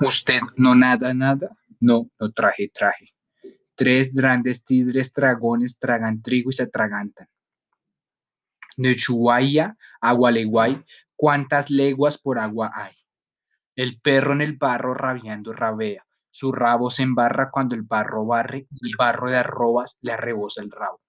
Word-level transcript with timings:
Usted 0.00 0.40
no 0.56 0.74
nada, 0.74 1.12
nada. 1.12 1.50
No, 1.80 2.10
no 2.18 2.32
traje, 2.32 2.70
traje. 2.72 3.12
Tres 3.74 4.14
grandes 4.14 4.64
tigres 4.64 5.12
dragones 5.12 5.78
tragan 5.78 6.22
trigo 6.22 6.50
y 6.50 6.52
se 6.52 6.64
atragantan. 6.64 7.28
De 8.76 8.94
Chuhuaya 8.94 9.76
a 10.00 10.16
¿cuántas 11.16 11.70
leguas 11.70 12.18
por 12.18 12.38
agua 12.38 12.70
hay? 12.74 12.94
El 13.74 14.00
perro 14.00 14.32
en 14.32 14.40
el 14.40 14.56
barro 14.56 14.94
rabiando 14.94 15.52
rabea. 15.52 16.04
Su 16.30 16.52
rabo 16.52 16.90
se 16.90 17.02
embarra 17.02 17.50
cuando 17.50 17.74
el 17.74 17.82
barro 17.82 18.24
barre 18.24 18.68
y 18.70 18.88
el 18.88 18.94
barro 18.96 19.28
de 19.28 19.36
arrobas 19.36 19.98
le 20.02 20.12
arrebosa 20.12 20.62
el 20.62 20.70
rabo. 20.70 21.00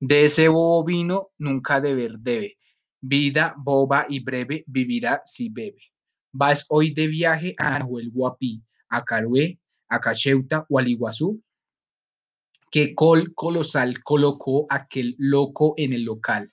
De 0.00 0.24
ese 0.24 0.48
bobo 0.48 0.84
vino 0.84 1.30
nunca 1.38 1.80
deber 1.80 2.18
debe. 2.18 2.58
Vida 3.00 3.54
boba 3.56 4.04
y 4.08 4.20
breve 4.20 4.64
vivirá 4.66 5.22
si 5.24 5.48
bebe. 5.48 5.93
Vas 6.36 6.66
hoy 6.68 6.92
de 6.92 7.06
viaje 7.06 7.54
a 7.58 7.78
Nahuel 7.78 8.10
Guapi, 8.10 8.60
a 8.88 9.04
Carué, 9.04 9.60
a 9.88 10.00
Cacheuta 10.00 10.66
o 10.68 10.80
al 10.80 10.88
Iguazú. 10.88 11.40
¿Qué 12.72 12.92
col 12.92 13.32
colosal 13.34 14.02
colocó 14.02 14.66
aquel 14.68 15.14
loco 15.16 15.74
en 15.76 15.92
el 15.92 16.04
local? 16.04 16.52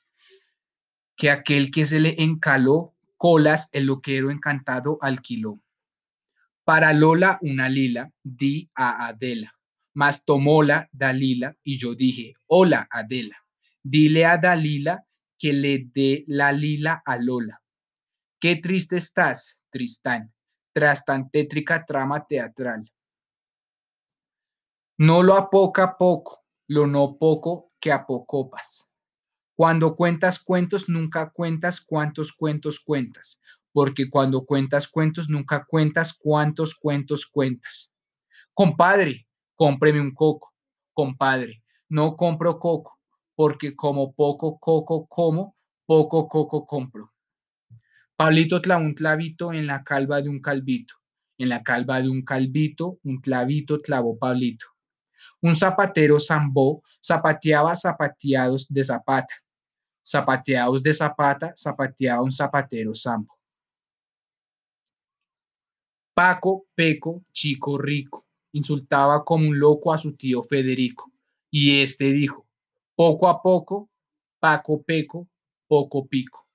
Que 1.18 1.32
aquel 1.32 1.72
que 1.72 1.88
se 1.88 2.00
le 2.00 2.22
encaló 2.22 2.94
colas 3.18 3.70
el 3.72 3.88
loquero 3.88 4.30
encantado 4.30 5.00
alquiló. 5.02 5.60
Para 6.64 6.94
Lola 6.94 7.40
una 7.42 7.68
lila, 7.68 8.12
di 8.22 8.70
a 8.76 9.08
Adela, 9.08 9.52
mas 9.96 10.26
tomóla 10.26 10.90
Dalila 10.92 11.58
y 11.64 11.80
yo 11.80 11.96
dije, 11.96 12.36
hola 12.46 12.88
Adela, 12.92 13.38
dile 13.82 14.28
a 14.28 14.38
Dalila 14.38 15.04
que 15.40 15.54
le 15.54 15.88
dé 15.92 16.24
la 16.28 16.52
lila 16.52 17.02
a 17.04 17.18
Lola. 17.18 17.60
Qué 18.40 18.58
triste 18.58 18.98
estás, 18.98 19.61
Tristán, 19.72 20.32
tras 20.74 21.04
tan 21.06 21.32
tétrica 21.32 21.86
trama 21.86 22.28
teatral. 22.28 22.86
No 25.00 25.24
lo 25.24 25.34
a 25.36 25.50
poco 25.50 26.42
lo 26.68 26.88
no 26.88 27.18
poco 27.18 27.74
que 27.82 27.92
a 27.92 28.06
pocopas. 28.06 28.90
Cuando 29.58 29.96
cuentas 29.98 30.40
cuentos, 30.40 30.88
nunca 30.88 31.30
cuentas 31.30 31.82
cuántos 31.82 32.32
cuentos 32.32 32.80
cuentas, 32.80 33.44
porque 33.74 34.10
cuando 34.10 34.46
cuentas 34.46 34.88
cuentos, 34.88 35.28
nunca 35.30 35.66
cuentas 35.68 36.14
cuántos 36.14 36.74
cuentos 36.76 37.26
cuentas. 37.26 37.96
Compadre, 38.54 39.28
cómpreme 39.56 40.00
un 40.00 40.14
coco. 40.14 40.54
Compadre, 40.94 41.62
no 41.90 42.16
compro 42.16 42.58
coco, 42.58 43.00
porque 43.36 43.76
como 43.76 44.14
poco 44.14 44.58
coco 44.60 45.06
como, 45.08 45.58
poco 45.86 46.30
coco 46.30 46.66
compro. 46.66 47.12
Pablito 48.22 48.62
clavó 48.62 48.86
un 48.86 48.94
clavito 48.94 49.52
en 49.52 49.66
la 49.66 49.84
calva 49.84 50.22
de 50.22 50.30
un 50.30 50.40
calvito. 50.40 50.94
En 51.40 51.50
la 51.50 51.64
calva 51.64 52.00
de 52.04 52.08
un 52.08 52.22
calvito, 52.22 53.00
un 53.02 53.18
clavito 53.20 53.80
clavó 53.80 54.16
Pablito. 54.16 54.68
Un 55.42 55.56
zapatero 55.56 56.20
zambó, 56.20 56.84
zapateaba 57.04 57.76
zapateados 57.76 58.72
de 58.72 58.84
zapata. 58.84 59.34
Zapateados 60.06 60.84
de 60.84 60.94
zapata, 60.94 61.52
zapateaba 61.58 62.22
un 62.22 62.32
zapatero 62.32 62.94
zambo. 62.94 63.40
Paco, 66.14 66.68
Peco, 66.76 67.24
chico 67.32 67.80
rico, 67.80 68.28
insultaba 68.52 69.26
como 69.26 69.48
un 69.48 69.58
loco 69.58 69.92
a 69.92 69.98
su 69.98 70.16
tío 70.16 70.44
Federico. 70.44 71.12
Y 71.50 71.82
este 71.82 72.12
dijo, 72.12 72.46
poco 72.94 73.28
a 73.28 73.42
poco, 73.42 73.90
Paco, 74.40 74.84
Peco, 74.84 75.28
poco 75.68 76.06
pico. 76.06 76.51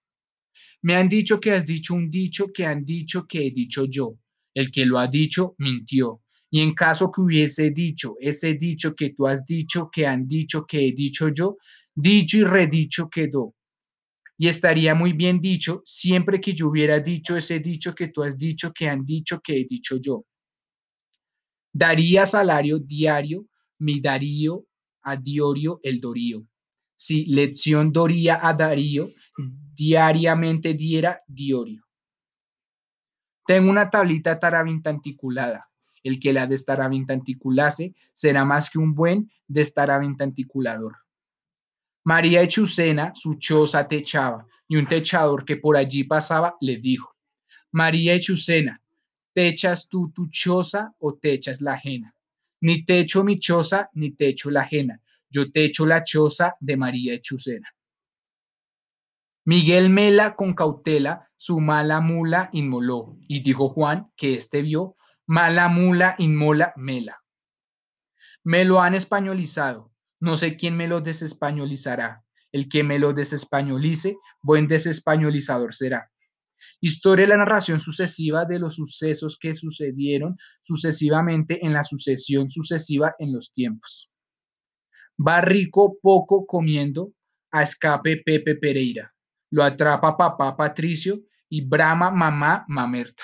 Me 0.83 0.95
han 0.95 1.09
dicho 1.09 1.41
que 1.41 1.53
has 1.53 1.65
dicho 1.65 1.95
un 1.95 2.11
dicho 2.11 2.47
que 2.53 2.65
han 2.65 2.85
dicho 2.85 3.27
que 3.27 3.47
he 3.47 3.51
dicho 3.51 3.85
yo. 3.85 4.19
El 4.55 4.71
que 4.71 4.87
lo 4.87 4.99
ha 4.99 5.07
dicho 5.07 5.55
mintió. 5.59 6.23
Y 6.51 6.61
en 6.61 6.75
caso 6.75 7.11
que 7.11 7.21
hubiese 7.21 7.71
dicho 7.71 8.15
ese 8.21 8.55
dicho 8.55 8.95
que 8.95 9.11
tú 9.11 9.27
has 9.27 9.45
dicho, 9.45 9.91
que 9.91 10.07
han 10.07 10.27
dicho 10.27 10.65
que 10.65 10.86
he 10.86 10.92
dicho 10.92 11.29
yo, 11.29 11.57
dicho 11.95 12.39
y 12.39 12.45
redicho 12.45 13.09
quedó. 13.11 13.55
Y 14.39 14.48
estaría 14.48 14.95
muy 14.95 15.13
bien 15.13 15.41
dicho 15.41 15.83
siempre 15.85 16.41
que 16.41 16.53
yo 16.53 16.69
hubiera 16.69 17.01
dicho 17.01 17.36
ese 17.36 17.59
dicho 17.61 17.95
que 17.95 18.09
tú 18.09 18.23
has 18.23 18.36
dicho, 18.36 18.73
que 18.73 18.89
han 18.89 19.05
dicho, 19.05 19.41
que 19.41 19.61
he 19.61 19.65
dicho 19.65 19.97
yo. 19.97 20.25
Daría 21.73 22.27
salario 22.27 22.79
diario, 22.79 23.47
mi 23.79 24.01
Darío 24.01 24.67
a 25.03 25.17
Diorio 25.17 25.81
el 25.83 26.01
Dorío. 26.01 26.47
Si 26.95 27.27
lección 27.27 27.92
doría 27.92 28.41
a 28.42 28.53
Darío, 28.55 29.11
diariamente 29.77 30.75
diera 30.75 31.23
Diorio. 31.27 31.85
Tengo 33.47 33.70
una 33.70 33.91
tablita 33.91 34.39
tarabintanticulada. 34.39 35.69
El 36.03 36.19
que 36.19 36.33
la 36.33 36.47
destarabintanticulase 36.47 37.95
será 38.13 38.45
más 38.45 38.70
que 38.70 38.79
un 38.79 38.95
buen 38.95 39.31
destarabintanticulador. 39.48 40.97
María 42.05 42.42
Echucena 42.42 43.13
su 43.15 43.35
choza 43.35 43.89
techaba, 43.89 44.47
y 44.69 44.77
un 44.77 44.86
techador 44.86 45.45
que 45.45 45.57
por 45.57 45.77
allí 45.77 46.05
pasaba 46.05 46.57
le 46.61 46.77
dijo, 46.77 47.17
María 47.73 48.15
Echucena, 48.15 48.81
¿techas 49.33 49.89
tú 49.89 50.13
tu 50.13 50.29
choza 50.29 50.95
o 50.98 51.15
techas 51.15 51.61
la 51.61 51.75
ajena? 51.75 52.15
Ni 52.61 52.85
techo 52.85 53.25
mi 53.25 53.39
choza, 53.39 53.91
ni 53.95 54.13
techo 54.13 54.51
la 54.51 54.63
ajena. 54.63 55.01
Yo 55.29 55.51
techo 55.51 55.85
la 55.85 56.03
choza 56.03 56.55
de 56.61 56.77
María 56.77 57.15
Echucena. 57.15 57.69
Miguel 59.48 59.90
Mela 59.90 60.34
con 60.34 60.55
cautela 60.55 61.23
su 61.36 61.61
mala 61.61 62.01
mula 62.01 62.51
inmoló, 62.52 63.17
y 63.29 63.45
dijo 63.45 63.68
Juan 63.68 64.11
que 64.17 64.34
éste 64.34 64.61
vio, 64.61 64.96
mala 65.24 65.68
mula 65.68 66.17
inmola 66.18 66.73
Mela. 66.74 67.23
Me 68.42 68.64
lo 68.64 68.80
han 68.80 68.96
españolizado, 68.96 69.92
no 70.18 70.36
sé 70.36 70.56
quién 70.56 70.77
me 70.77 70.89
lo 70.89 71.01
desespañolizará. 71.01 72.24
El 72.51 72.68
que 72.68 72.83
me 72.83 72.98
lo 72.98 73.12
desespañolice, 73.12 74.17
buen 74.42 74.67
desespañolizador 74.67 75.77
será. 75.77 76.11
Historia 76.80 77.27
de 77.27 77.29
la 77.29 77.36
narración 77.36 77.79
sucesiva 77.79 78.46
de 78.46 78.58
los 78.58 78.74
sucesos 78.74 79.39
que 79.40 79.55
sucedieron 79.55 80.36
sucesivamente 80.62 81.64
en 81.64 81.73
la 81.73 81.85
sucesión 81.85 82.48
sucesiva 82.48 83.14
en 83.20 83.33
los 83.33 83.52
tiempos. 83.52 84.11
Va 85.24 85.40
rico 85.40 85.98
poco 86.02 86.46
comiendo, 86.46 87.12
a 87.52 87.62
escape 87.62 88.23
Pepe 88.24 88.56
Pereira. 88.56 89.12
Lo 89.56 89.64
atrapa 89.64 90.14
papá 90.18 90.55
Patricio 90.55 91.22
y 91.48 91.67
brama 91.67 92.11
mamá 92.11 92.67
Mamerta. 92.68 93.22